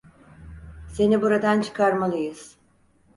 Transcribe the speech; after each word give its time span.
Seni 0.87 1.19
buradan 1.21 1.61
çıkarmalıyız. 1.61 2.55